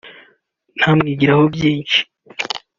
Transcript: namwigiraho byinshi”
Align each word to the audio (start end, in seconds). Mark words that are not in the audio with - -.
namwigiraho 0.79 1.43
byinshi” 1.53 1.99